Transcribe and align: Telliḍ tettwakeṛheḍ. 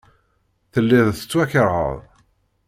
Telliḍ 0.71 1.07
tettwakeṛheḍ. 1.11 1.97